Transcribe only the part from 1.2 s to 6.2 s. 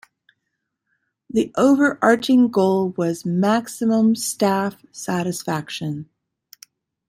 The overarching goal was maximum staff satisfaction.